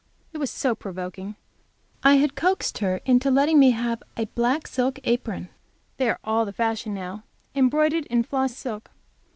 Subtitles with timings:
[0.33, 1.35] It was so provoking.
[2.01, 5.49] I had coaxed her into letting me have a black silk apron;
[5.97, 8.89] they are all the fashion now, embroidered in floss silk.